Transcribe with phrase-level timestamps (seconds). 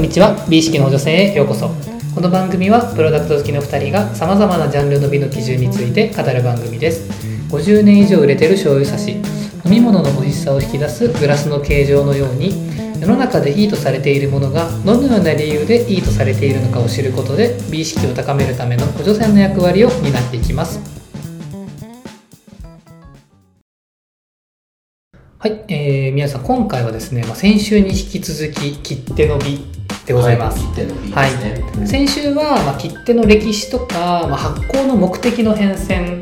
[0.00, 0.46] んにちは。
[0.48, 1.68] 美意識の女性へようこそ。
[2.14, 7.06] この番組はプロダクト好きの2人がさまざまなジャンルの美の基準について語る番組です。
[7.50, 9.22] 50年以上売れてる醤油差し飲
[9.66, 12.54] み物の美味しさを引き出すグラスの形状のように
[12.98, 20.80] 世の中でいいとされているものがどのような理由でいいとされているのかを知ることで美意識を高めるための補助線の役割を担っていきます。
[25.38, 29.79] はい、えー、皆さん今回はですね、まあ、先週に引き続き切手の美
[30.10, 30.58] でございます、
[31.12, 31.86] はい。
[31.86, 36.20] 先週は、まあ、切手の歴史とか、まあ、発行の目的の変遷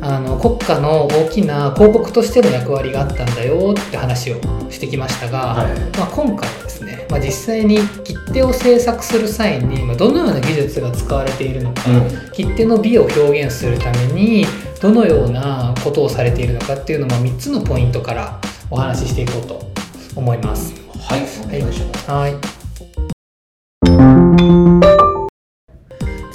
[0.00, 4.40] あの国家の大きな広告としての役割があったんだよって話を
[4.70, 14.46] してきましたが、はいまあ、今回はですね、まあ、実際に切手を制作する際に、まあ、どのような技術が使われているのか、うん切手の美を表現するために
[14.80, 18.40] どのようなことをされているのかっていうのを、まあ、3つのポイントから
[18.70, 19.70] お話ししていこうと
[20.16, 20.72] 思います。
[20.98, 22.10] はい、お願いします。
[22.10, 22.59] はい。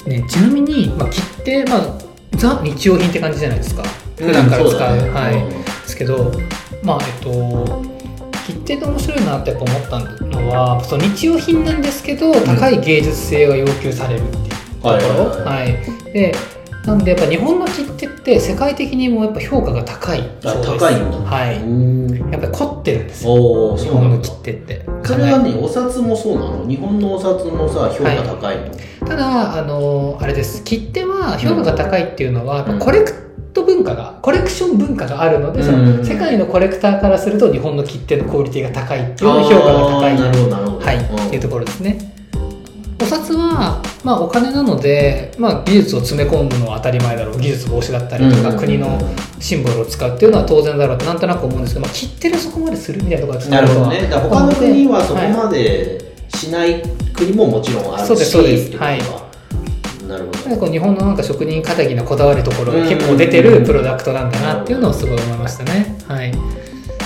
[0.06, 1.98] ね、ちなみに、まあ、切手、まあ、
[2.36, 3.82] ザ日用品って感じじゃないですか。
[4.16, 4.70] 普段から使う。
[4.72, 5.34] そだねはい。
[5.34, 6.32] うんですけど、
[6.82, 7.84] まあ、えっと、
[8.46, 14.90] 切手で面白いなってやっぱ思ったのは、そう日用品なんですけど、高い芸術性が要求されるっていうところ。
[14.90, 16.34] はいはいはいはいで、
[16.86, 20.78] なんでやっぱ日本の切手って世界的にもやっぱ評価が高いあそうです。
[20.78, 21.16] 高いんだ。
[21.18, 21.60] はい。
[21.60, 23.32] うんやっぱり凝ってるんですよ。
[23.32, 24.30] おお、日本の切。
[24.42, 24.86] 手って。
[25.04, 26.68] それはね、お札もそうなの？
[26.68, 28.70] 日本のお札もさ、評価高いの？
[29.06, 33.12] ただあのあれです切手は評価が高いっていうのは、うんコレク
[33.52, 40.84] ト文化がコレクション文化があるので、そうんの世界のコレクターからすると日本の切手のクオリティが高いっていうの評価が高いあーなるほど、なるほど。
[40.84, 41.98] はい、うんっていうところですね
[43.00, 49.00] お札は、まあ、お金なので、まあ、技術を詰め込むのは当たり前だろう技術防止だったりとか、うん国の
[49.40, 54.02] シンボルを使うっていうのは当然だろうとなんとなく思うんですけど、まあ、切手でそこまでするみたいなところがなるほどね。
[54.02, 56.82] だから他の国はそこはいまでしない
[57.14, 59.28] 国ももちろんあるし、そうですそうですは
[60.08, 60.70] なるほど。
[60.70, 65.98] 日本のなんか職人かたぎのこだわるところがうん結構出てるプロダクトなんだなっていうのをすごい思いましたね。
[66.06, 66.32] はい。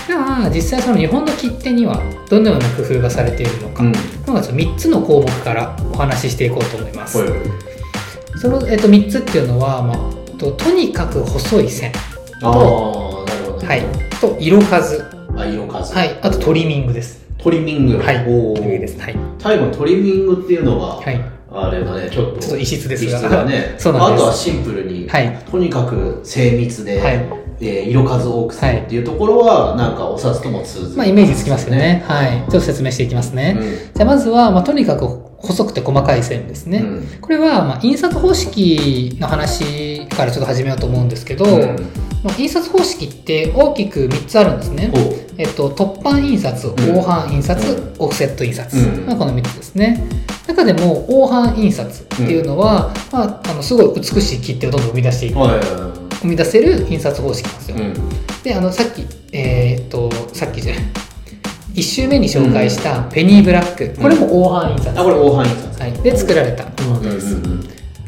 [0.09, 3.93] では実際その日本の切手にはどのような工夫がされているのか、うん。
[4.27, 7.19] まあちょっと3つの項目からお話ししていこうと思います。
[7.19, 7.71] はい
[8.41, 11.93] その、えっと、3つっていうのは、まあ、ととにかく細い線、
[12.43, 13.69] ああ、なるほどね。
[13.69, 13.83] はい、
[14.19, 15.05] と色数、
[15.37, 15.95] あ、色数。
[15.95, 17.27] はい、あとトリミングです。
[17.37, 17.99] トリミング。
[17.99, 18.99] はい、おトリミングでーす。
[18.99, 19.17] はい。
[19.39, 21.21] 最後のトリミングっていうのが、はい。
[21.53, 22.41] あれだね、ちょっと。
[22.41, 23.75] ちょっと異質ですが異質だね。
[23.79, 27.27] そうなんですあとはシンプルに、はいとにかく精密で、はい
[27.61, 30.97] えー色数多くするっていうところは、なんかお札とも通ずる。
[30.97, 32.03] まあ、イメージつきますよね。
[32.07, 32.39] はい。
[32.39, 33.57] ちょっと説明していきますね。
[33.61, 35.07] うんじゃあまずは、まあ、とにかく
[35.39, 36.79] 細くて細かい線ですね。
[36.79, 39.65] うんこれは、まあ、印刷方式の話
[40.17, 41.77] からちょっと始めようと思うんですけど、うん。
[42.23, 44.93] まあ、印刷方式って大きく3つあるんですね。
[45.39, 46.77] えっと、突版印刷、ん。
[46.77, 47.95] 黄版印刷、うん。
[47.99, 49.07] オフセット印刷、うん。
[49.07, 50.05] まあ、この3つですね。
[50.47, 55.37] 中でも黄版印刷っていうのは、まあ、あのすごい美しい切手をどんどん生み出していく、
[56.21, 57.77] 生み出せる印刷方式なんですよ。
[58.43, 60.85] であのさっきえーっとさっきじゃない。
[61.75, 65.81] 1週目に紹介したペニーブラック、これも黄版印刷、あ、これ大範囲札。
[65.81, 67.61] はい、で作られたものうんうんです、うん。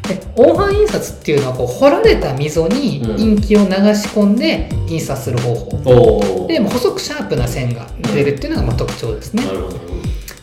[0.07, 3.19] で黄版印刷っていうのはこう彫られた溝にうん。
[3.19, 6.47] インキを流し込んで印刷する方法、おお。
[6.47, 9.45] で細くシャープな線が出るっていうのがまあ特徴ですね。
[9.45, 9.79] なるほど。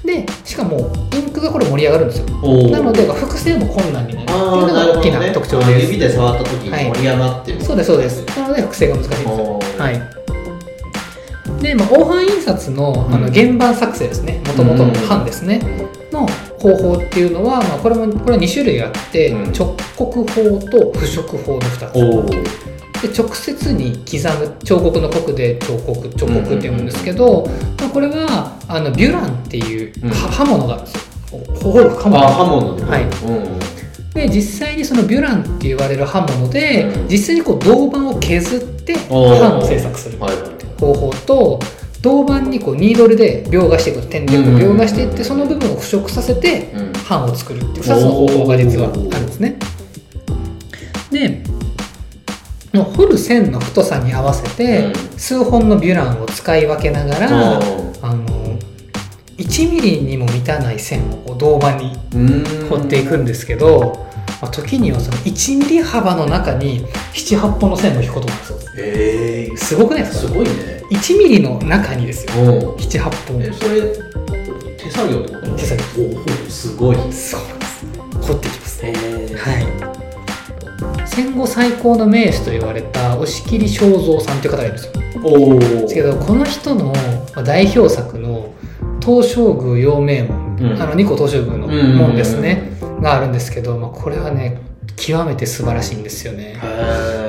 [0.03, 2.27] でしかもインクがこれ盛り上がるんですよ。
[2.71, 7.63] なので複製も困難になるっていうあのが大きな特徴です、あ指で触った時に盛り上がってる。
[7.63, 8.25] そうですそうです。
[8.39, 9.61] なので複製が難しいんですよ。
[9.79, 10.01] はい。
[11.63, 13.33] で、まあ、黄版印刷のあのうん。
[13.33, 14.41] 原版作成ですね。
[14.47, 15.87] もともとの版ですね、の
[16.61, 19.53] 方法っていうのは、まあ、これもこれは2種類あって、うん。
[19.53, 22.71] 直刻法と不織法の2つ。
[23.01, 31.01] で直接に刻む彫刻の刻で彫刻彫刻って読むんですけど、まあ、これはあのビュランっていう刃物があるんですよ。
[31.31, 32.19] ほほ刃物。
[32.19, 32.77] あ、刃物。
[32.77, 32.85] で。
[32.85, 33.05] はい。
[33.05, 33.59] うん。
[34.13, 37.09] で実際にそのビュランって言われる刃物で、うん。
[37.09, 39.41] 実際にこう銅板を削っておー。
[39.41, 40.19] 版を制作する。
[40.79, 41.61] 方法と
[42.03, 46.91] 銅板にこうニードルで描画していく点で描画していってその部分を腐食させてうん。
[47.09, 49.59] 版を作るっていう2つの方法が実はあるんですね。
[51.11, 51.43] で
[52.73, 57.61] の彫る線の太さに合わせてうん数本のビュランを使い分けながらあ
[58.03, 58.57] あの
[59.39, 61.99] 1ミリにも満たない線を銅板に。
[62.69, 64.07] 彫っていくんですけど、
[64.43, 69.30] まあ、時にはその1ミリ幅の中に78本の線を引くこともあるそうです。
[69.57, 70.83] すごくないですかすごいね。
[70.91, 72.33] 1ミリの中にですよ。
[72.43, 72.47] う。
[72.47, 72.59] ん。
[72.77, 73.01] 78
[73.33, 73.43] 本。
[73.43, 73.83] え、それ、
[74.77, 75.51] 手作業ってこと？
[75.57, 76.19] 手作業。
[76.49, 76.77] す。
[76.77, 76.97] ごい。
[76.97, 77.37] そうです。
[78.23, 78.87] 掘っていきます。
[78.87, 79.37] へえ。
[79.37, 81.07] はい。
[81.07, 84.93] 戦後最高の名手と言われた押切正蔵さんという方がいるんですよ。
[85.23, 85.59] おお。
[85.59, 86.93] ですけどこの人のま
[87.41, 88.55] あ代表作の
[89.05, 90.81] 東照宮陽明門うん。
[90.83, 94.61] あの二個東照宮の門ですね、があるんですけど、まあ、これはね
[94.97, 96.57] 極めて素晴らしいんですよね。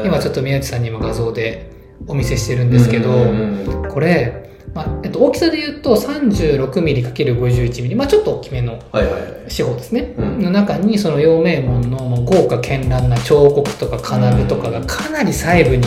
[0.05, 1.69] 今ちょっと宮内さんにも画像で
[2.07, 9.23] お見せしてるんですけど、うんこれ、まあえっと、大きさで言うと 36mm×51mm、まあ、ちょっと大きめのはいはいはい。
[9.49, 10.39] 四方ですね、うん。
[10.39, 15.85] の中にその陽明門の豪華絢爛な彫刻とか金具とかがかなり細部に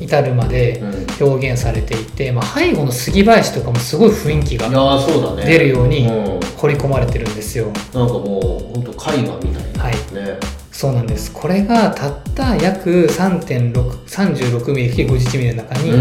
[0.00, 1.04] 至るまでうん。
[1.26, 4.68] 表現されていて、まあ、背後の杉林とかもすごい雰囲気が
[5.44, 6.40] 出るようにうん。
[6.56, 7.66] 彫り込まれてるんですよ。
[7.66, 7.72] なん
[8.06, 9.82] かもう本当絵画みたいな。
[9.82, 9.92] はい。
[9.92, 11.30] ねそうなんです。
[11.32, 15.96] これがたった約 3.36mm×51mm の中に、う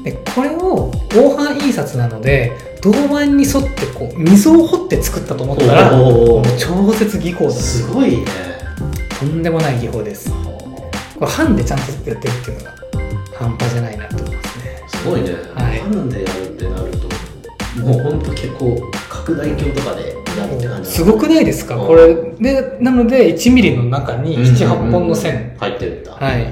[0.00, 0.02] ん。
[0.02, 2.52] でこれを黄版印刷なので
[2.82, 5.90] 銅板に沿ってこう溝を掘って作ったと思ったら
[6.58, 8.24] 超絶技巧だすごいね。
[9.20, 10.32] とんでもない技法です。
[10.32, 10.90] こ
[11.20, 12.72] れ版でちゃんとやってるっていうのが
[13.34, 14.82] 半端じゃないなと思いますね。
[14.88, 15.74] すごいね、はい。
[16.08, 17.06] でやるってなると
[17.78, 18.80] もう本当結構
[19.10, 20.16] 拡大鏡とかで
[20.84, 21.76] すごくないですか？
[21.76, 21.86] うん。
[21.86, 22.14] これ。
[22.14, 25.56] でなので1ミリの中に78本の線。
[25.58, 26.12] 入ってるんだ。
[26.12, 26.46] はい。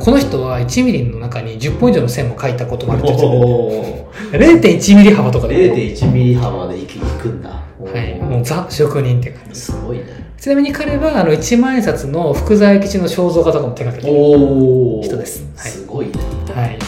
[0.00, 4.32] この人は1ミリの中に10本以上の線も書いたこともあるって言っておー。
[4.32, 5.72] た0.1ミリ幅とかで。
[5.72, 7.50] 0.1ミリ幅でいくいくんだ。
[7.50, 7.62] は
[7.94, 8.20] い。
[8.20, 9.72] もうザ職人っていう感じす。
[9.72, 10.26] ごいね。
[10.38, 15.44] ちなみに彼はあの一万円札の福沢諭吉の肖像画とかも手掛けてる人です。
[15.56, 15.70] はい。
[15.70, 16.12] すごいね。
[16.52, 16.78] はい、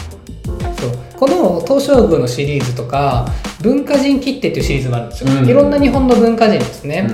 [1.69, 3.27] 東照宮のシリーズとか
[3.61, 5.47] 文化人切手っていうシリーズもあるんですよ、うん。
[5.47, 7.07] いろんな日本の文化人ですね、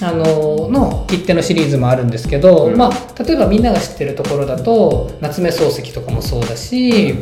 [0.00, 2.76] あのの切手のシリーズもあるんですけど、うん。
[2.78, 7.14] まあ、例えばみんなが知ってるところだと夏目漱石とかもそうだし、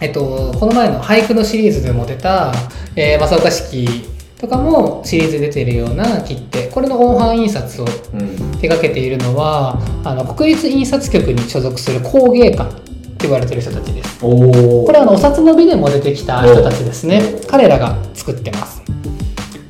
[0.00, 2.52] えっと、この前の俳句のシリーズでも出た、
[2.96, 4.08] えー正岡式
[4.40, 6.66] とかもシリーズで出てるような切手。
[6.66, 8.36] これの黄版印刷をうんうん。
[8.60, 12.91] 手掛けているのはあの国立印刷局に所属する工芸館
[13.22, 14.20] 言われてる人たちです。
[14.20, 17.22] これはあのお札の美でも出てきた人たちですね。
[17.44, 18.82] お彼らが作ってます。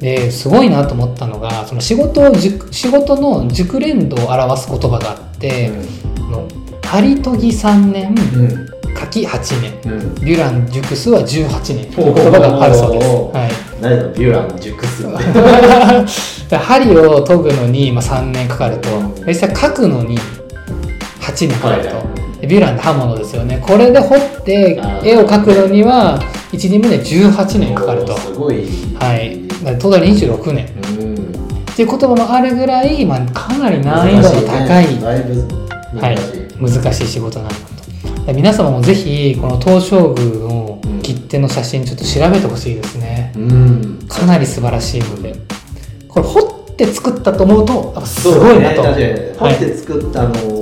[0.00, 5.70] ですごいなと思ったのがその仕事を熟仕事の熟練度を表す言葉があって
[6.18, 6.48] 「あの
[6.84, 8.68] 針研ぎ3年うん。
[8.94, 9.92] 柿8年。
[9.92, 10.14] うん。
[10.16, 15.06] ビュラン熟すは18年」という言葉があるそうです、はい、何だビュラン熟す
[16.56, 18.88] 針を研ぐのに、まあ、3年かかると。
[19.26, 20.18] 実際書くのに
[21.20, 22.02] 8年かかると、はいは
[22.42, 23.62] いでビュランって刃物ですよね。
[23.64, 26.20] これで彫って絵を描くのには
[26.52, 28.16] 1人目で18年かかると。
[28.18, 28.66] すごい。
[28.96, 29.40] はい。
[29.78, 30.66] トータル26年。
[30.98, 31.14] うん。
[31.72, 34.84] っていう言葉もあるぐらい、まあ、かなり難易度の高い。
[35.00, 35.62] はい
[35.94, 38.26] 難しい、難しい仕事なんだと。
[38.26, 43.32] で皆様もぜひこの東照宮の切手の写真ちょっと調べてほしいですね。
[43.36, 43.98] うん。
[44.08, 45.34] かなり素晴らしいので。
[46.12, 46.40] これ彫
[46.72, 50.61] って作ったと思うとすごいなと、ねだって掘って作ったの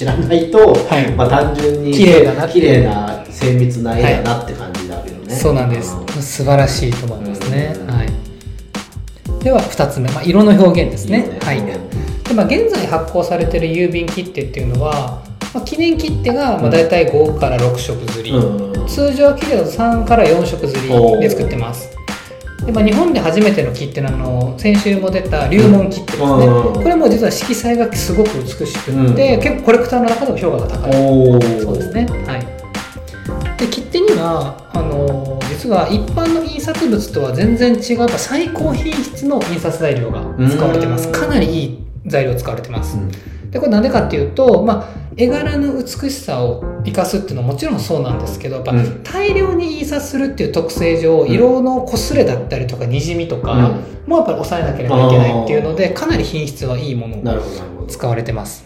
[0.00, 1.12] 知らないと、はい。
[1.12, 5.94] まあ単純に綺麗だな綺麗な精密な絵だなって感じだけどね、そうなんです。
[5.94, 6.06] ん。
[6.22, 7.86] 素晴らしいと思いますね、うん。
[7.86, 8.08] はい。
[9.44, 11.24] では2つ目、まあ、色の表現ですね。
[11.24, 11.38] ね。
[11.42, 11.60] はい。
[11.66, 18.88] で、まあ、現在発行されている郵便切手っていうのは、まあ、記念切手がまあ大体5から6色刷り、うん。
[18.88, 21.90] 通常切手だと3から4色刷りで作ってます
[22.64, 30.92] で、まあ、日本で初めての切手なの先週も出た龍門切手ですね、うんこれも実は色彩がすごく美しくって、うん結構コレクターの中でも評価が高い
[31.62, 32.06] そうですね。
[32.26, 33.56] はい。
[33.58, 41.08] で切手にはあのー実は一般の印刷物とは全然違う最高品質の印刷材料が使われてます。
[41.08, 42.96] うんかなりいい材料使われてます。
[42.96, 43.10] うん
[43.50, 49.02] でこれなんでかっていうと、まあ、絵柄の美しさを生かすっていうのはもちろんそうなんですけどやっぱうん。
[49.02, 54.08] 大量に印刷するっていう特性上、ん色の擦れだったりとかにじみとかうん。
[54.08, 57.16] もやっぱり抑えなければいけないっていうのでかなり品質はいいもの
[57.82, 58.64] を使われてます。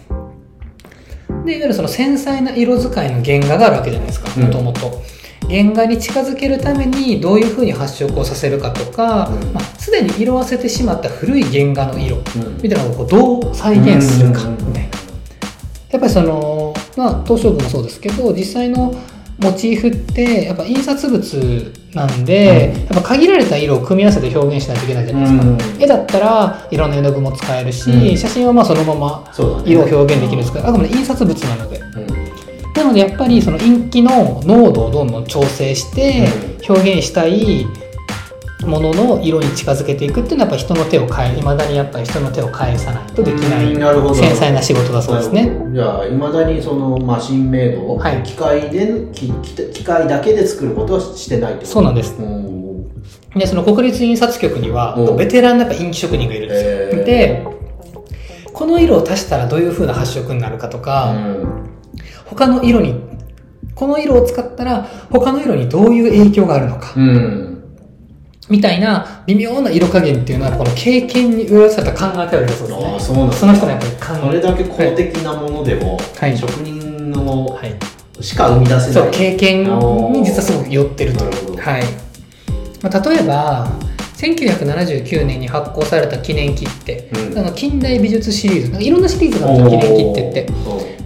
[1.44, 4.44] でいわゆるその繊細な色使いの原画があるわけじゃないですかうん。
[4.44, 5.02] もともと
[5.48, 9.52] 原画に近づけるためにどういうふうに発色をさせるかとかうん。
[9.52, 12.56] まあすで、に色あせてしまった古い原画の色うん。
[12.62, 14.88] みたいなのをどう再現するかうんみたいな
[15.90, 18.94] やっぱりその、まあ、東照宮もそうですけど実際の
[19.38, 22.80] モチーフってやっぱ印刷物なんで、うん。
[22.80, 28.16] やっぱ限られた色を組み合わせて表現しないといけないじゃないですか、うん絵だったら色の絵の具も使えるし、うん。
[28.16, 29.32] 写真はまあそのまま
[29.66, 31.78] 色を表現できるんですけど、あくまで印刷物なので。
[31.78, 32.03] うん
[32.74, 36.26] なのでやっぱりそのインキの濃度をどんどん調整して
[36.68, 37.66] 表現したい
[38.66, 45.50] ものの色に近づけていくっていうのはやっぱ人の手を変えいまだにやっぱり人の手を返さないとできない繊細な仕事だそうですね。
[45.72, 51.72] じゃあいまだにそのマシンメイド、はい機械で機械だけで作ることはしてないってこと？
[51.74, 52.14] そうなんです。
[52.18, 52.88] うん。
[53.34, 55.16] でその国立印刷局にはうん。
[55.16, 57.04] ベテランのやっぱインキ職人がいるんですよ。
[57.04, 57.46] で
[58.52, 61.73] この色を足したらどういう風な発色になるかとか、うん
[62.26, 62.94] 他の色に
[63.74, 67.64] この色を使ったら他の色にどういう影響があるのか、うん。
[68.48, 72.76] みたいな微妙な色加減っていうのはこの経験に裏された考え方だそうですね。
[72.76, 73.36] ああそうなんだ。
[73.36, 76.36] その人のやっぱり考それだけ公的なものでも、はい。
[76.36, 77.74] 職人のはい。
[78.20, 79.64] しか生み出せない、そう経験
[80.12, 81.82] に実はすごく寄ってるとなるほどはい。
[82.80, 83.72] まあ、例えば
[84.18, 87.38] 1979年に発行された記念切手、うん。
[87.38, 90.52] あの近代美術シリーズいろんなシリーズがあるんですよ記念切手って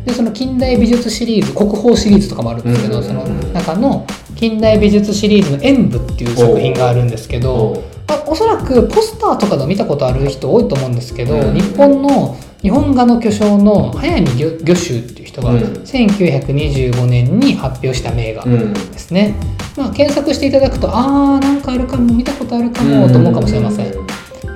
[0.09, 3.23] でその近代美術シリーズ国宝シリーズとかもあるんですけど、うんその
[3.53, 11.55] 中の近代美術シリーズの「演舞」っていう作品があるんですけど、まあ、おそらくポスターとかでも見たことある人多いと思うんですけど、うん。
[11.55, 15.59] 日本の日本画の巨匠の早見魚魚州っていう人がうん。
[15.59, 19.35] 1925年に発表した名画うんですね、
[19.77, 23.95] まあ、検索していただくとあーなんかあるかも見たことあるかもと思うかもしれません、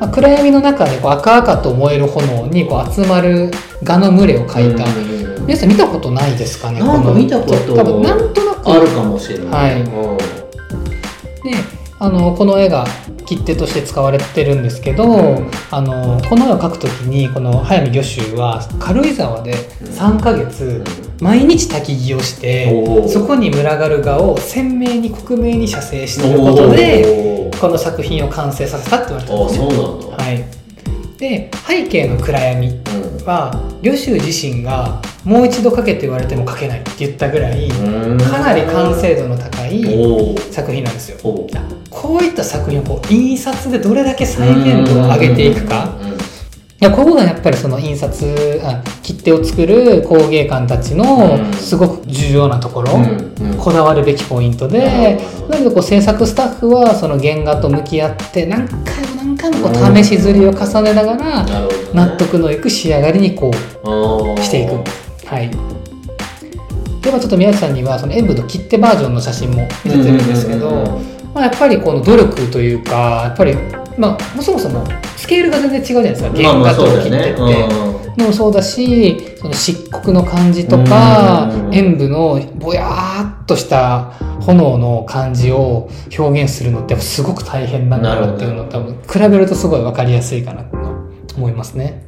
[0.00, 3.50] まあ、暗闇の中でこう赤々と燃える炎にこう集まる
[3.84, 8.70] 蛾の群れを描いた、うん皆さん見たことないですかねなんか見たこと多分なんとなく。
[8.70, 9.82] あるかもしれない、はい。
[9.82, 10.16] うん。
[10.16, 10.24] で
[11.98, 12.86] あのこの絵が
[13.26, 15.50] 切手として使われてるんですけど、うん。
[15.70, 20.84] あのこの絵を描くときにこの早見魚州は軽井沢で3ヶ月
[21.20, 23.08] 毎日焚き木をして、おー。
[23.08, 29.70] そこに群がる画を鮮明に克明に写生していることでこの作品を完成させたって言われてるんあですね。
[29.70, 30.61] そうなんだ、はい、
[31.22, 32.70] で背景の暗闇う
[33.22, 33.24] ん。
[33.24, 38.18] は魚州自身がもう一度描けって言われても描けないって言ったぐらいうん。
[38.18, 41.18] かなり完成度の高い作品なんですよ。
[41.90, 45.96] こういった作品をこう印刷でどれだけ再現度を上げていくか。
[46.04, 46.12] うん
[46.82, 51.52] いやここがやっぱりその印刷あ切手を作る工芸館たちのうん。
[51.52, 53.34] すごく重要なところ、うん。
[53.52, 53.56] うん。
[53.56, 55.48] こだわるべきポイントなでるほど。
[55.52, 59.11] だけどこう制作スタッフはその原画と向き合って何回
[59.42, 61.46] 回もこう試し刷りを重ねながら
[61.92, 64.74] 納得のいく仕上がりにこうしていく。
[65.26, 65.50] はい。
[67.02, 71.00] ではちょっと宮内さんにはその演舞の切手バージョンの写真も見せてるんですけど、
[71.34, 73.56] まあ、やっぱりこの努力というかやっぱり
[73.98, 77.42] まあそもそもスケールが全然違うじゃないですかまあまあ原画と切手って。
[77.42, 90.76] ねのもそうだしその漆黒の感じとかうん演舞のぼやーっとした炎の感じを表現するのってすごく大変なんだろうっていうのと多分比べるとすごい分かりやすいかなと
[91.36, 92.02] 思いますね。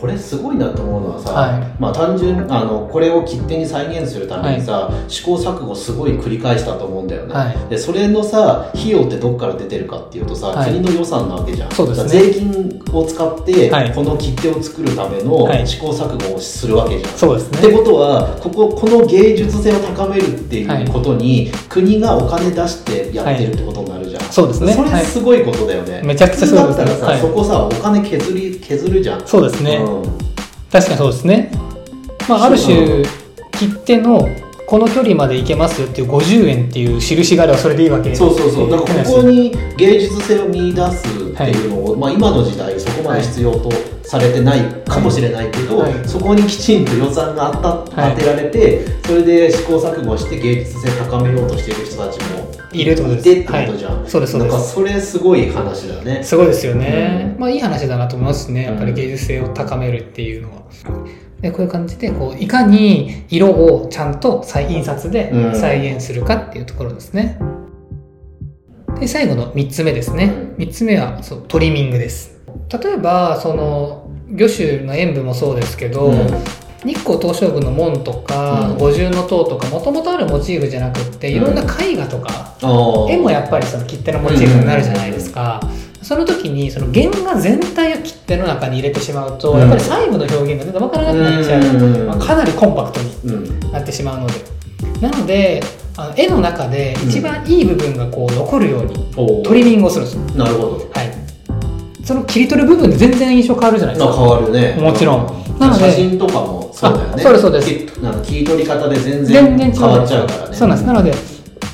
[0.00, 1.76] これすごいなと思うのはさ、はい。
[1.80, 7.56] まあ単純あのこれを切手に再現するためにさ、試行錯誤すごい繰り返したと思うんだよね、はい。
[7.70, 10.72] でそれのさ費用ってどっから出てるかっていうとさ、はい。
[10.72, 11.70] 国の予算なわけじゃん。
[11.70, 12.08] そうですね。
[12.08, 13.94] 税金を使って、はい。
[13.94, 15.66] この切手を作るためのはい。
[15.66, 17.72] 試行錯誤をするわけじゃん、そうですってね。
[17.78, 20.82] ことはこここの芸術性を高めるってはい。
[20.82, 23.95] いうことに、国がお金出してやってるってことになる
[24.36, 24.74] そうですね。
[24.74, 27.20] それすごいことだよね、めちゃくちゃすごいことだったらさ、はい。
[27.22, 29.26] そこさお金削り削るじゃん。
[29.26, 29.76] そうですね。
[29.76, 30.18] うん。
[30.70, 31.50] 確かにそうですね。
[32.28, 33.02] まあ、ある種
[33.52, 34.28] 切手の
[34.66, 38.70] この距離まで行けますよっていう50円っていう印があればそれでいいわけそうそうそう。
[38.70, 43.70] だからここに芸術性を見出すっていうのを、まあ、今の時代そこまで必要と
[44.02, 46.06] されてないかもしれないけど、はい。
[46.06, 48.14] そこにきちんと予算があったはい。
[48.16, 53.24] 当てられて、それで試行錯誤して芸術性高めようとしている人たちもいるってことです。
[53.24, 54.10] てってことじゃん、はい。
[54.10, 54.52] そうですそうです。
[54.52, 56.22] なんかそれすごい話だね。
[56.22, 57.40] すごいですよね、うん。
[57.40, 58.64] まあいい話だなと思いますね。
[58.64, 60.62] やっぱりうん芸術性を高めるっていうのは、
[61.40, 65.54] でこういう感じでこういかに色をちゃんと再印刷でうん。
[65.54, 67.38] 再現するかっていうところですね、
[68.98, 70.32] で最後の3つ目ですね。
[70.58, 72.40] うん3つ目はそうトリミングです。
[72.82, 76.16] 例えばその魚種の演舞もそうですけど、うん
[76.86, 78.78] 日光東照宮の門とか、うん。
[78.78, 82.56] 五重塔とかもともとあるモチーフじゃなくっていろんな絵画とか、
[83.10, 85.60] 絵もやっぱりその切手のモチーフになるじゃないですか、
[86.00, 89.58] その時にその原画全体を切手の中に入れてしまうと、うん。
[89.58, 92.06] やっぱり細部の表現が全然分からなくなっちゃう、うん。
[92.06, 94.56] まあ、かなりコンパクトにうんなってしまうので。
[95.00, 95.62] なので
[95.98, 100.22] あの絵の中で一番いい部分がこう残るようにトリミングをするんですよ。
[100.36, 100.90] なるほど。
[100.92, 101.10] はい。
[102.04, 104.76] その切り取る部分で全然印象変わるじゃないですまあか変わるね。
[104.80, 105.26] もちろん。
[105.56, 107.14] うなので写真とかもそうだよね。
[107.16, 107.70] あそうですそうです。
[107.94, 110.56] きなんか切り取り方で全全然変わっちゃうからね。
[110.56, 110.86] そうなんです。
[110.86, 111.14] なので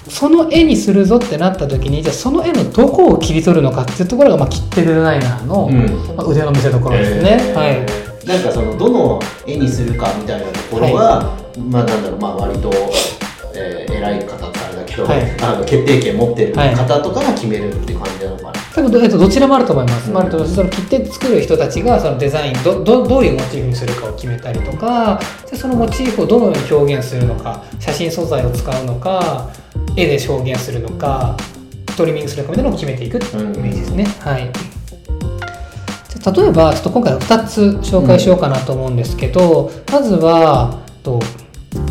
[0.09, 6.17] その絵にするぞってなった時にじゃあその絵のどこを切り取るのかっていうところが、まあ、切手デザイナーの、うん。
[6.17, 7.55] まあ、腕の見せ所ですね、えー。
[7.55, 8.27] はい。
[8.27, 12.71] なんかそのどの絵にするかみたいなところは、まあなんだろうまあ割と、
[13.55, 15.41] えー偉い方ってあれだけど、はい。
[15.41, 20.15] あの決定権持ってるはい方とかが決めるっていう感じなのかな、多分ど,、えっと、どちらもあると思います、うん。
[20.15, 29.51] まあ、その切手作る人たちがそのデザインどどどういうモチーフにするかを決めたりとかでそのモチーフをどのように表現するのか写真素材を使うのか
[29.97, 31.37] 絵で表現するのか
[31.97, 34.43] トリミングするかみたいなのを決めていくっていうイメージですね、はい。
[34.43, 34.49] 例
[36.49, 41.21] えばちょっと今回は2つ紹介しようかなと思うんですけど、まずはと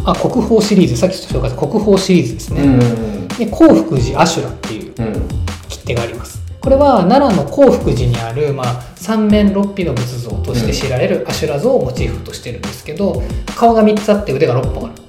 [0.05, 0.97] あ国宝シリーズ。
[0.97, 3.27] さっき紹介した国宝シリーズですね、うん。
[3.27, 5.27] で興福寺阿修羅っていううん。
[5.69, 13.23] 切手がありますこれは奈良の興福寺にある、まあ、三面六臂の仏像として知られるアシュラ像をモチーフとしてるんですけど
[13.57, 15.01] 顔が3つあって腕が6本ある。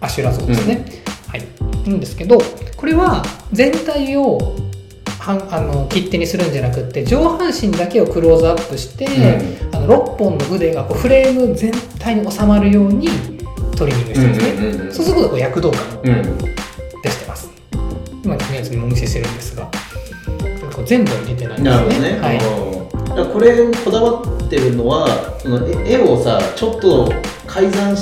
[0.00, 0.86] アシュラ像ですね、
[1.28, 1.42] はい。
[1.88, 2.38] なんですけど
[2.76, 4.56] これは全体を
[5.20, 9.06] はんあの切手にするんじゃなくって上半身だけをクローズアップして、
[9.72, 13.08] あの6本の腕がこうフレーム全体に収まるように
[13.76, 16.38] トリミングしてるんですね、うんうんうんそうするとこう躍動感をうん。
[17.02, 17.50] 出してます。
[18.22, 19.64] 今君のやつにもお見せしてるんですが。
[19.64, 19.83] こう
[20.84, 21.60] 全部は入れてない。
[21.60, 25.06] んですねなるほどね、はい、これこだわってるのは
[25.38, 27.12] その絵絵をさちょっと
[27.46, 27.96] 改ざん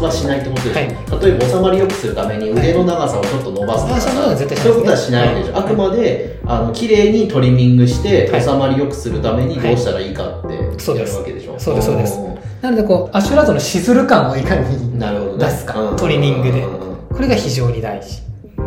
[0.00, 0.88] はしないってことでしょ、はい。
[1.22, 5.62] 例えば収まりよくするために腕の長さをちょっと伸ばすとかはいそういうことはしないでしょ、はい。
[5.64, 8.42] あくまであの綺麗にトリミングしてはい。
[8.42, 12.18] 収まりよくするためにどうしたらいいかってやるわけでしょ、そうですそうです。
[12.18, 14.98] んなのでこうアシュラ像のシズル感をいかに
[15.38, 16.66] 出すか、うんトリミングで。
[17.12, 18.22] これが非常に大事。
[18.56, 18.62] そ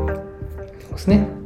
[0.89, 1.36] うですね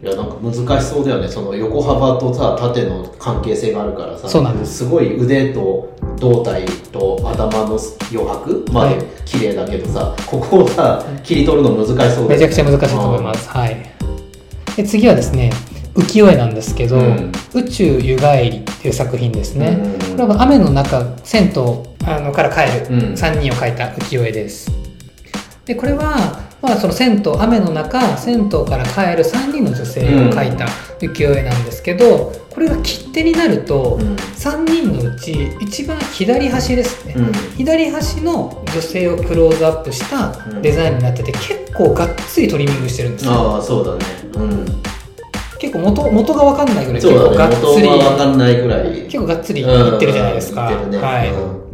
[0.00, 1.26] いやなんか難しそうだよね。
[1.26, 4.28] その横幅とさ縦の関係性があるからさ。
[4.28, 4.78] そうなんです。
[4.78, 7.78] すごい腕と胴体と頭の
[8.12, 8.98] 余白まはい。
[8.98, 12.28] で綺麗だけどさ、ここをさ切り取るの難しそうだよね。
[12.28, 13.76] めちゃくちゃ難しいと思います、はい。
[14.76, 15.50] で次はですね
[15.94, 17.32] 浮世絵なんですけど、うん。
[17.54, 20.16] 宇宙湯帰りっていう作品ですね、うん。
[20.16, 21.62] これは雨の中銭湯
[22.06, 22.96] あのから帰る。
[22.96, 23.00] うん。
[23.14, 24.70] 3人を描いた浮世絵です。
[25.64, 30.66] でこれは、まあ、その銭湯雨の中銭湯から帰る3人の女性を描いた
[30.98, 34.16] 浮世絵なんですけどこれが切手になると、うん。
[34.16, 37.32] 3人のうち一番左端ですね、うん。
[37.56, 43.32] 左端の女性をクローズアップしたデザインになってて結構がっつりトリミングしてるんですよ。
[43.32, 44.04] ああそうだね。
[44.34, 44.66] うん。
[45.60, 49.02] 結構元元が分かんないぐらい結そう構がっつりが分かんないぐらい。
[49.04, 50.98] 結構がっつりいってるじゃないですか、うんね。
[50.98, 51.67] はい、うん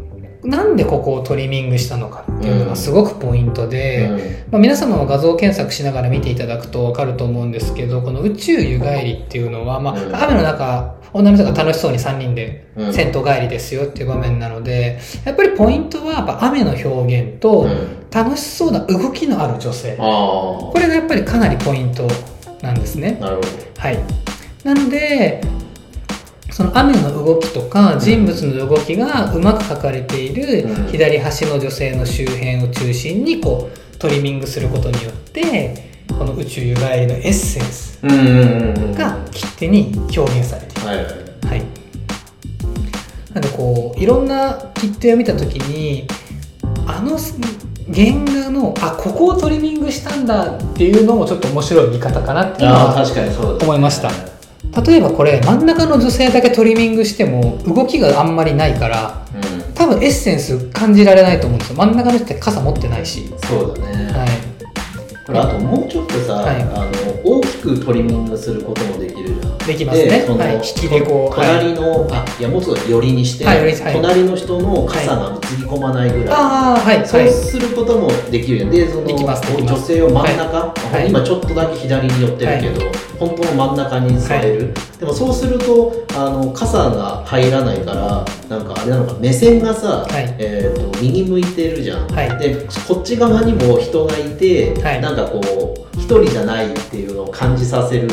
[0.45, 4.19] なんでここをトリミングしたのかっていうのがすごくポイントで、うん。
[4.53, 10.15] まあ、皆様も画像検索しながら見ていただくと分かると思うんですけどこの宇宙湯帰りっていうのは、まあうん。
[10.15, 12.93] 雨の中女の人が楽しそうに3人でうん。
[12.93, 18.05] 銭湯帰りですよっていう場面なのでやっぱりポイントはやっぱ雨の表現とうん。
[18.11, 19.97] 楽しそうな動きのある女性。
[19.99, 22.07] あこれがやっぱりかなりポイント
[22.63, 23.19] なんですね。
[23.21, 23.49] あなるほど。
[23.79, 23.99] はい。
[24.63, 25.41] なので
[26.55, 30.87] その雨の動きとか人物の動きがうまく描かれているうん。
[30.87, 37.99] 左端の女性の周辺を中心にこうトリミングすることによってこの宇宙湯帰りのエッセンス
[38.97, 41.07] が切手に表現されている、はいはい。
[41.45, 41.63] はい、
[43.33, 46.07] なんでこういろんな切手を見た時に
[46.87, 53.59] あの原画のあここをトリミングしたんだっていうのもちょっと面白い見方かなっていうのはああ確かにそうだね。
[53.65, 54.34] 思いました
[54.83, 59.75] 例えばこれ真ん中の女性だけトリミングしても動きがあんまりないからうん。
[59.75, 61.77] 多分エッセンス感じられないと思うんですよ。
[61.77, 64.29] 真ん中の人って傘持ってないし、そうだね、はい、
[65.27, 66.63] これあともうちょっとさ、はい。
[66.63, 66.91] あの
[67.25, 69.59] 大きくトリミングすることもできるじゃん。
[69.59, 70.25] できますね。
[70.27, 70.55] そのはい。
[70.57, 73.75] 引きでこう隣の、あいやもうちょっと寄りにして、はい。
[73.95, 78.71] 隣の人の傘が映り込まないぐらい、ああはいそうすることもできるじゃん。
[78.71, 81.09] でそので女性を真ん中、はい。
[81.09, 82.93] 今ちょっとだけ左に寄ってるけど、
[83.25, 90.35] 本当の真ん中に座れる、でもそうするとあの傘が入らないからなんかあれなのか目線がさ、はい。
[90.39, 92.39] えー、と右向いてるじゃん、はい。
[92.39, 95.01] でこっち側にも人がいて、はい。
[95.01, 98.09] なんかこう一人じゃないっていうのを感じさせる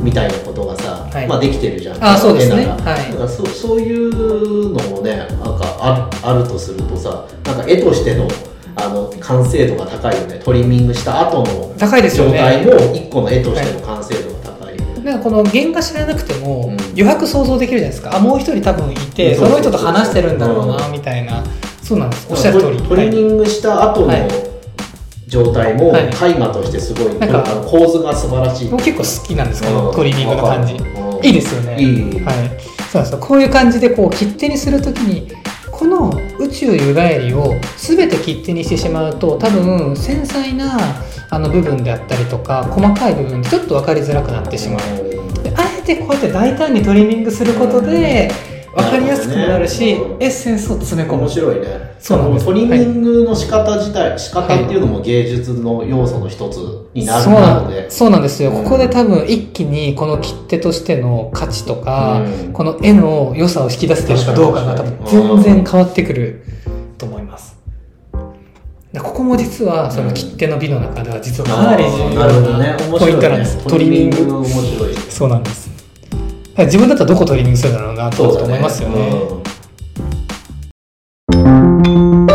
[0.00, 1.26] みたいなことがさ、はい。
[1.26, 2.04] まあできてるじゃん。
[2.04, 2.66] あそうですね。
[2.66, 2.76] はい。
[2.76, 8.28] だからそそういうのもねなんかあるあるとするとさなんか絵としての
[8.76, 10.38] あの完成度が高いよね。
[10.38, 14.29] トリミングした後の高いですよ状態ねも一個の絵としての完成度
[15.10, 16.76] なんかこの原画知らなくてもうん。
[16.90, 18.16] 余白想像できるじゃないですか。
[18.16, 19.70] あもう一人多分いてそそうそうそう。
[19.70, 20.92] の人と話してるんだろうなうん。
[20.92, 21.42] みたいな。
[21.82, 22.26] そうなんです。
[22.30, 22.78] おっしゃる通り。
[22.82, 24.28] トリミングした後のはい。
[25.28, 26.06] 状態もはい。
[26.06, 28.68] 絵画としてすごい、なんか構図が素晴らしい。
[28.68, 29.74] 僕結構好きなんですけうん。
[29.74, 30.74] どトリミングの感じ。
[30.74, 31.74] いいですよね。
[31.74, 33.18] はい、そうなんですよ。
[33.18, 35.30] こういう感じでこう切手にするときに
[35.70, 40.78] この宇宙湯帰りを全て切手にしてしまうと多分繊細な
[41.30, 44.80] あの部分であったりとか細かい部分ちょっと分かりづらくなってしまう。
[45.42, 48.30] であえてこうやって大胆にトリミングすることで
[48.74, 49.92] 分かりやすくもなるしね。
[50.20, 51.22] エッセンスを詰め込む。
[51.22, 51.90] 面白いね。
[51.98, 52.46] そうなんです。
[52.46, 56.56] トリミングの仕方自体、仕方っていうのも芸術の要素の一つ
[56.94, 58.64] になるそうなのでそうなんですよ、うん。
[58.64, 62.52] ここで多分一気にこの切手としての価値とか、うん。
[62.52, 66.59] この絵の良さを引き出せてるかどうかが多分全然変わってくると思いますだ
[68.98, 74.44] ここも実はその切手の美の中では実はかなり重要なポイントなんです、トリミング。
[75.08, 75.70] そうなんです。
[76.56, 79.12] 自分だったらどこトリミングするんだろうなと思いますよね。
[81.32, 82.26] うん。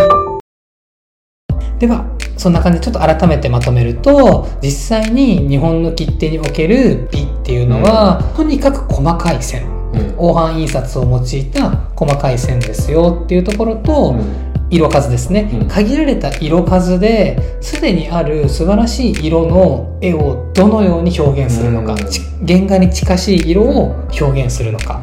[1.77, 2.05] では
[2.37, 9.67] そんな感じでちょっと改めてまとめると実際に日本の切手における美っていうのは、とにかく細かい線。
[9.91, 10.11] うん。
[10.17, 15.67] 黄斑印刷を用いた細かい線ですよっていうところと、うん色数ですね、うん。
[15.67, 21.97] 限られた色数ですでにある素晴らしい色の絵をどのように表現するのか、うん。
[22.09, 25.01] ち原画に近しい色を表現するのか。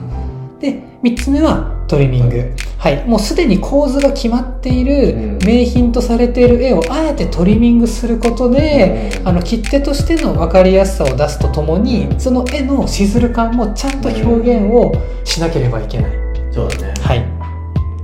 [0.61, 5.39] で3つ目はトリミング、はい、もうすでに構図が決まっているうん。
[5.45, 9.29] 名品とされている絵をあえてトリミングすることで、うん。
[9.29, 14.93] あの切手としての分かりやすさを出すとともにその絵のしずる感もちゃんと表現を
[15.25, 16.13] しなければいけない。
[16.53, 16.95] そうだね。
[17.01, 17.25] はい、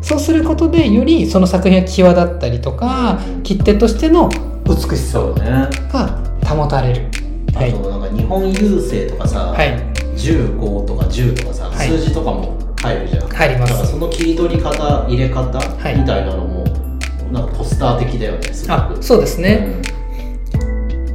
[0.09, 4.31] そうすることでよりその作品が際立ったりとか切手としての
[4.65, 5.69] 美しさが
[6.47, 7.03] 保たれる。
[7.55, 9.77] はい、あとなんか日本郵政とかさ、はい、
[10.17, 11.89] 15とか10とかさ、はい。
[11.89, 13.29] 数字とかも入るじゃん。
[13.29, 13.73] 入ります。
[13.73, 15.43] だからその切り取り方入れ方
[15.91, 15.99] い。
[15.99, 16.65] みたいなのも、
[17.31, 18.79] なんかポスター的だよねすごく。
[18.79, 19.83] あそうですね、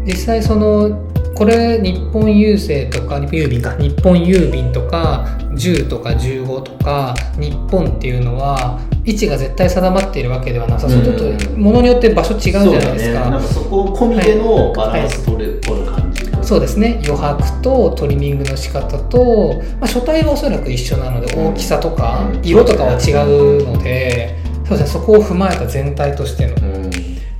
[0.05, 3.71] 実際そのこれ日本郵政とか郵便か。
[3.71, 5.25] 日本郵便とか
[5.55, 11.03] 10とか15とか日本っていうのは位置が絶対定まっているわけではなさそううん。
[11.03, 13.29] ちょっと物によって場所違うじゃないですか。
[13.29, 16.23] なんかそこ込みでのバランス取る,、取る感じ。
[16.41, 17.01] そうですね。
[17.05, 21.47] 余白とトリミングの仕方と、まあ、書体はおそらく一緒なのでうん。
[21.47, 22.41] 大きさとかうん。
[22.43, 24.35] 色とかは違うので、
[24.67, 26.91] そうですね、そこを踏まえた全体としてのうん。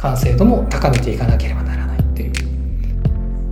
[0.03, 2.33] 完成度も高めていかなければならないっていう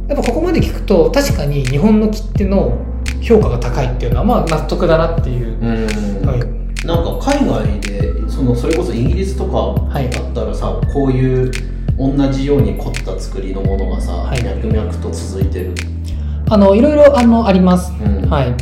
[0.09, 2.77] やっぱここまで聞くと確かに日本の切手の
[3.21, 6.27] 評価が高いっていうのはまあ納得だなっていう、うん。
[6.27, 6.85] はい。
[6.85, 10.09] なんか海外でそのそれこそイギリスとかい。
[10.09, 11.51] だったらさ、こういう
[11.97, 14.43] 同じように凝った作りのものがさ、はい。
[14.43, 15.75] 脈々と続いてる、
[16.49, 17.93] あのいろいろあのあります。
[18.03, 18.29] うん。
[18.29, 18.55] はい、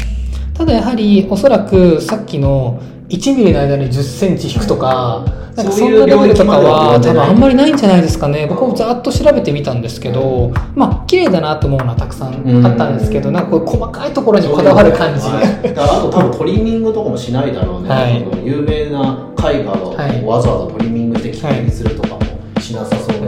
[0.60, 5.24] ただやはりおそらくさっきの1ミリの間に10センチ引くとか、
[5.56, 8.46] なんかそんなレベルとかは多分あんまりないんじゃないですかね。
[8.46, 15.26] 僕もざっと調べてみたんですけど、まあ綺麗だなと思うのはたくさんあったんですけど、なんかこう細かいところにこだわる感じ。
[15.28, 15.74] はい。
[15.74, 18.28] だからあと多分トリミングとかもしないだろうね、はい。
[18.46, 20.22] 有名な絵画をはい。
[20.26, 22.22] わざわざトリミングできれいにするとかも
[22.60, 23.19] しなさそう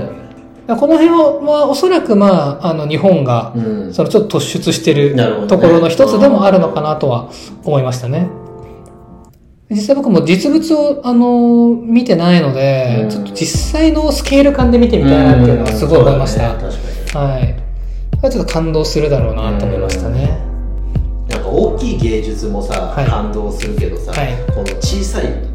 [0.68, 5.16] この辺は、おそらくまあ、あの日本がうんそのちょっと突出してる
[5.48, 7.30] ところの一つでもあるのかなとは
[7.64, 8.30] 思いましたね。
[9.70, 16.54] 実際僕も実物を、あの見てないので、うんちょっと実際のスケール感で見てみたいなっていうのはすごい思いました。
[17.18, 17.56] はい。
[18.30, 20.40] ちょっと感動するだろうなと思いましたね。
[21.30, 25.51] なんか大きい芸術もさ、はい感動するけどさ、はいこの小さい。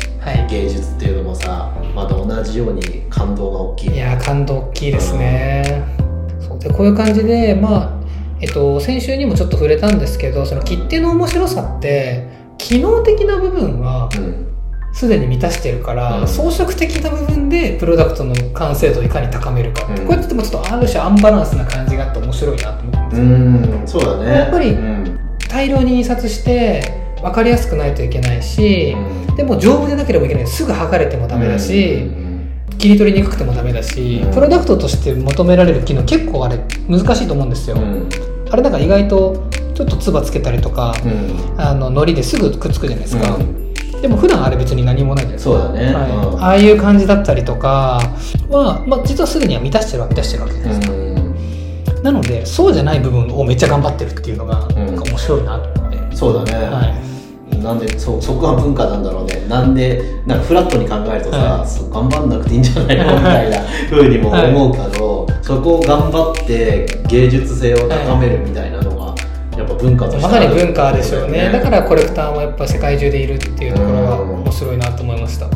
[0.48, 3.94] 芸術っていうのもさまた同じように感動が大きい。
[3.94, 5.84] いやー、感動大きいですね。
[6.40, 6.58] そう。
[6.58, 7.90] で、こういう感じで、まあ、
[8.40, 14.46] えっと、先週にもちょっと触れたんですけど、その切手の面白さって、機能的な部分はうん。
[14.92, 16.28] すでに満たしてるから、うん。
[16.28, 19.96] 装飾的な部分でプロダクトの完成度をいかに高めるか、うん。
[19.98, 23.22] こうやってもちょっとある種アンバランスな感じがあって面白いなと思うんです。
[23.22, 23.30] うよ、
[23.84, 24.38] んそうだね。
[24.38, 25.18] やっぱりうん。
[25.48, 26.95] 大量に印刷して
[27.26, 28.96] 分かりやすくないといけないし、
[29.36, 30.46] でも丈夫でなければいけない。
[30.46, 32.50] すぐ剥がれてもダメだし、うん。
[32.78, 34.32] 切り取りにくくてもダメだし、うん。
[34.32, 36.58] プロダクトとして求められる機能結構あれ
[36.88, 38.08] 難しいと思うんですよ、うん。
[38.48, 41.60] あれなんか意外とちょっとつばつけたりとか、うん。
[41.60, 43.74] あの糊ですぐくっつくじゃないですか、うん。
[44.00, 46.10] でも普段あれ別に何もないじゃないですかそうだね、はい。
[46.10, 46.42] うん。
[46.42, 48.00] ああいう感じだったりとか
[48.50, 52.02] は、まあ、実はすでには満たしてるは満たしてるわけじゃないですか、うん。
[52.04, 54.68] なのでそうじゃない部分をめっちゃ頑張ってるっていうのが、ん。
[54.74, 56.94] なんか面白いなって、そうだね、はい、
[57.62, 59.44] なんでそうそこが文化なんだろうね。
[59.48, 61.68] なんでなんかフラットに考えるとさ、はい。
[61.68, 63.04] そう頑張んなくていいんじゃないの？
[63.04, 63.58] みたいな
[63.90, 69.14] 風にも思うけど、そこを頑張って芸術性を高めるみたいなのが、
[69.56, 71.50] やっぱ文化としてまさに文化でしょうね。
[71.52, 75.48] だかららコレクターもやっぱ世界中でいるっていうところが面白いなと思いました、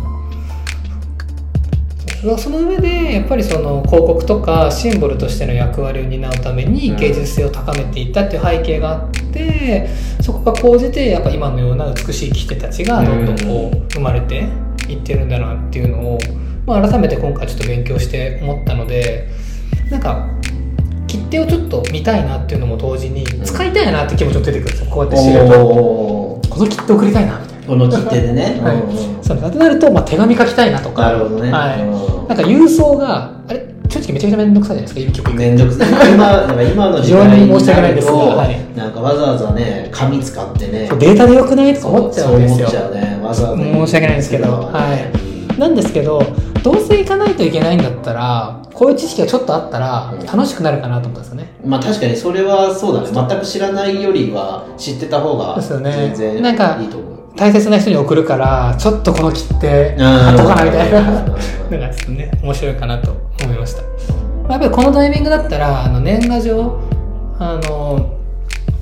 [2.38, 9.88] その上でやっぱりその広告とかシンボルとしての役割を担うために芸術性を高めていったっていう背景があって
[10.20, 14.48] そこが講じてやっぱ今のような美しい切手たちがどんどんこう生まれて
[14.88, 16.18] いってるんだなっていうのを、
[16.66, 19.28] まあ、改めて今回ちょっと勉強して思ったので
[19.90, 20.28] なんか
[21.06, 24.90] 切手をちょっと見たいなっていうのも同時に使いたいなって気持ちも出てくるんですよ。
[24.90, 27.66] こうやって知るとおーこの切手送りたいなみたいな。
[27.66, 31.03] この切手でね、はいそうだとなると、まあ、手紙書きたいなとか。
[31.03, 31.83] なるほどね、はい。
[31.83, 32.29] うん。
[32.29, 36.12] なんか郵送があれ正直めちゃくちゃ面倒くさいじゃないですか郵局行くめんどくさい。
[36.12, 40.88] 今なんか今の時代にに申し訳ないですがなるとはいなんかわざわざね紙使ってね。
[40.99, 41.75] データでよくない？
[41.75, 43.21] とか思っちゃうんですよそう思っちゃうね。
[43.23, 44.53] わざわざ申し訳ないんですけど。
[44.53, 44.95] は
[45.57, 45.59] い。
[45.59, 46.23] なんですけど
[46.62, 50.25] どうせ行かないといけないんだったらこういう知識がちょっとあったらうん。
[50.25, 53.29] 楽しくなるかなと思ったんですよね、まあ確かにそれはそうだね。
[53.29, 59.99] 全く知らないよりは知ってた方が全然なんかいいと思う大切な人に送るからちょっとこの切手うん。
[59.99, 63.83] 買っとかなみたい なうんのがちょっとね面白いかなと思いました。
[64.53, 66.79] やっぱりこのタイミングだったらあの年賀状
[67.38, 68.07] あの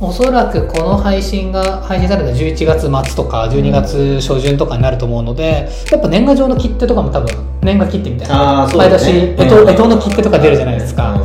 [0.00, 7.28] おそらくこの配信が配信された11月末とか12月初旬とかになると思うので、やっぱ年賀状の切手とかも多分
[7.62, 8.90] 年賀切手みたいな、あーそうだね。
[8.90, 11.17] 毎年干支干支の切手とか出るじゃないですか、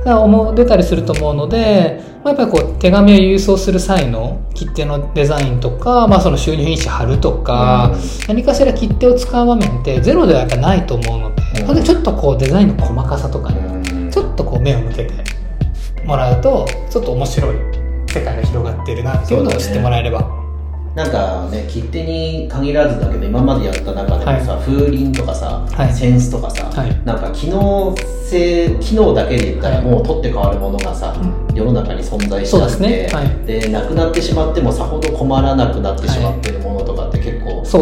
[0.00, 7.94] うんだから思う出たりすると思うので、まあ、やっぱりこう手紙を郵送する際の切手のデザインとか、まあ、その収入印紙貼るとか、
[8.26, 11.74] 何かしら切手を使う場面ってゼロではやっぱないと思うので、うん。
[11.74, 14.10] でちょっとこうデザインの細かさとかにうん。
[14.10, 15.12] ちょっとこう目を向けて
[16.04, 17.56] もらうとちょっと面白い
[18.08, 20.39] 世界が広がってるなっていうのを知ってもらえれば、
[20.94, 25.94] なんかね切手に限らずだけど今までやった中でもさ、風鈴とかさ、はい。
[25.94, 27.04] センスとかさ、はい。
[27.04, 27.94] なんか機能
[28.28, 33.08] 性機能だけで言ったらはいもう取って変わるものがさ、う世の中に存在しそうでちゃってすね。
[33.12, 33.46] はい。
[33.46, 37.78] でなくなってしまってもさほど困らなくなってしまってるものとかって結構中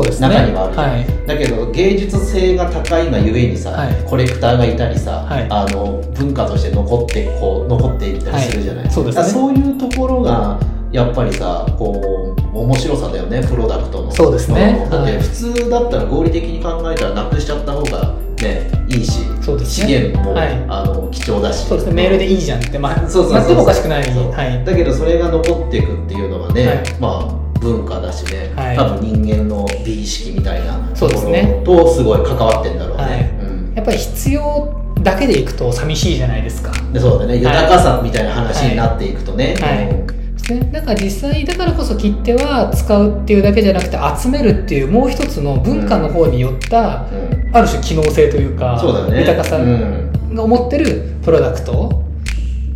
[0.47, 0.91] にはあるじゃん。
[0.91, 1.27] はい。
[1.27, 4.05] だけど芸術性が高いがゆえにさ、はい。
[4.05, 5.47] コレクターがいたりさ、はい。
[5.49, 8.93] あの文化として残ってこう残っていったりするじゃない、はい。
[8.93, 10.61] そうそういうところが
[10.91, 14.11] やっぱりさこう面白さだよねプロダクトの。
[14.11, 14.87] そうですね。
[14.87, 15.23] んだってはい。
[15.23, 20.65] 普通だったら合理的に考えたらなくしちゃった方がねいいしそうです資ね源も、はい。
[20.69, 21.67] あの貴重だし。
[21.67, 21.95] そうですね。
[21.95, 24.65] メールでいいじゃんって、まあ、そうそうなってもおかしくないはい。
[24.65, 27.01] だけどそれが残っていくっていうのはい。
[27.01, 28.77] まあ文化だしね、はい。
[28.77, 31.61] 多分人間の美意識みたいなそうですね。
[31.65, 33.21] ところとすごい関わってんだろうね、はい。
[33.47, 33.75] うん。
[33.75, 36.73] やっぱり必要だけでいくと寂しいじゃないですか。
[36.93, 37.37] でそうだね。
[37.37, 40.08] 豊かさみたいな話になっていくとね、はい
[40.53, 40.71] ね。
[40.73, 47.15] だから実際だからこそ切手は使うっていうだけじゃなくて集めるっていうもう一つの文化の方によった、う
[47.51, 47.57] ん。
[47.57, 49.21] ある種機能性というかそうだね。
[49.21, 50.35] 豊かさうん。
[50.35, 52.05] が思ってるプロダクト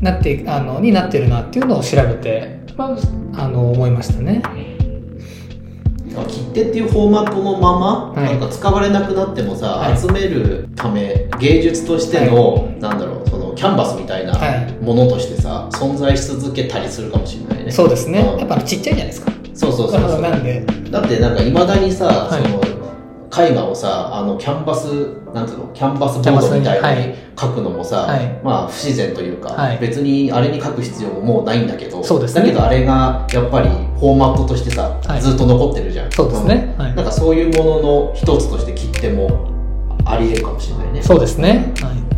[0.00, 2.96] なってあのになってるなっていうのを調べて、ま
[3.34, 4.42] あ、あの思いましたね。
[6.28, 8.24] 切手っていうフォーマットのまま、はい。
[8.24, 9.98] なんか使われなくなってもさ、はい。
[9.98, 14.72] 集めるため芸術としての、なんだろうそのキャンバスみたいなはい。
[14.82, 17.70] ものとしてさ存在し続けたりするかもしれないね。
[17.70, 18.38] そうですね、うん。
[18.38, 19.32] やっぱちっちゃいじゃないですか。
[19.54, 20.20] そうそうそうそう。
[20.20, 22.42] なんで、だってなんかいまだにさ、はい。
[22.42, 22.62] その
[23.34, 24.84] 絵画をさあのキャンバス
[25.32, 25.70] なんていうの？
[25.72, 28.40] キャンバスボードみたいにに描くのもさ、はい。
[28.44, 29.78] まあ不自然というか、はい。
[29.78, 32.42] 別にあれに描く必要ももうないんだけどそうですね。
[32.42, 35.22] だけどあれがやっぱりフォーマットとしてさ、はい。
[35.22, 36.12] ずっと残ってるじゃん。
[36.12, 36.74] そうですね。
[36.76, 36.92] はい。
[36.92, 39.50] んなんかそういうものの一つとして切っても
[40.04, 41.02] ありえるかもしれないね。
[41.02, 41.72] そうですね。
[41.80, 42.11] はい。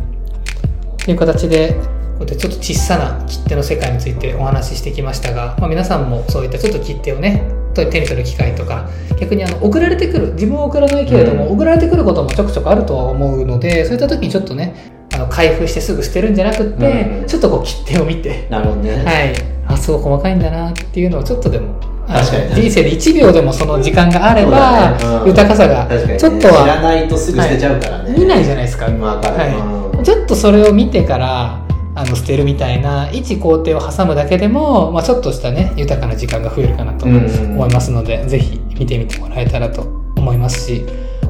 [1.05, 7.43] っていう形で、こうやってちょっと小さな切手の世界についてお話ししてきましたが、まあ、皆さんもそういったちょっと切手をね、
[7.75, 8.89] 手に取る機会とか、
[9.21, 11.53] 逆にあの送られてくる、自分は送らないけれども、うん。
[11.57, 14.75] 送られてくることもちょくちょくあるとは思うので、そういった時にちょっとね、
[15.13, 17.27] あの開封してすぐ捨てるんじゃなくって、うん。
[17.27, 19.35] ちょっとこう切手を見て、なるほどね、はい、
[19.67, 22.49] あ、すごい細かいんだなっていうのをちょっとでも、確かに。
[22.51, 28.87] ね人生で1秒でもその時間があれば、豊かさがちょっと知らはないとすぐ捨てちゃうからね、見ないじゃないですか。
[28.87, 29.97] はい。
[29.99, 30.05] うん。
[30.05, 31.65] ちょっとそれを見てから
[31.95, 39.83] あの捨てるみたいな一工程を挟むだけでも、まあ、ちょっとしたね豊かな時間が増えるかなと思いますので、ぜひ見てみてもらえたらと
[40.17, 40.85] 思いますし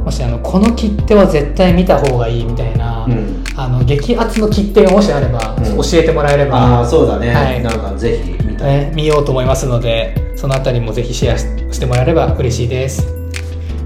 [0.04, 3.44] もしあのこの切手は絶対見た方がいいみたいな、うん。
[3.56, 5.64] あの激アツの切手がもしあれば、うん。
[5.76, 7.62] 教えてもらえれば、ああそうだね、はい。
[7.62, 13.12] なんかぜひ見たい、ね、見ようと思いますのでそのあたりもぜひシェアししてもらえれば嬉しいです。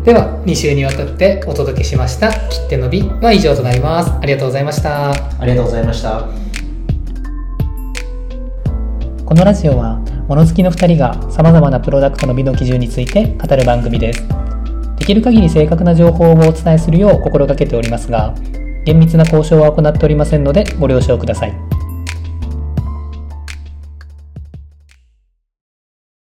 [0.04, 4.10] では2週にわたってお届けしました切手の美は以上となります。
[4.10, 5.10] ありがとうございました。
[5.10, 6.28] ありがとうございました。
[9.24, 14.22] このラジオは物好きの2人がさまざまなプロダクトの美の基準について語る番組です。
[14.98, 18.34] できる限り正確な情報をお伝えするよう心がけておりますが
[18.84, 21.77] 厳密な交渉は行っておりませんのでご了承ください